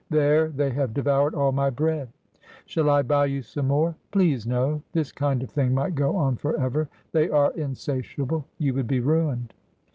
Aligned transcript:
There! 0.09 0.47
they 0.49 0.71
have 0.71 0.95
devoured 0.95 1.35
all 1.35 1.51
my 1.51 1.69
bread.'' 1.69 2.09
Shall 2.65 2.89
I 2.89 3.03
buy 3.03 3.27
you 3.27 3.43
some 3.43 3.67
more?'' 3.67 3.95
Please, 4.11 4.47
no. 4.47 4.81
This 4.93 5.11
kind 5.11 5.43
of 5.43 5.51
thing 5.51 5.75
might 5.75 5.93
go 5.93 6.15
on 6.15 6.37
for 6.37 6.59
ever. 6.59 6.89
They 7.11 7.29
are 7.29 7.53
insatiable. 7.53 8.45
You 8.57 8.73
would 8.73 8.87
be 8.87 8.99
ruined.' 8.99 9.53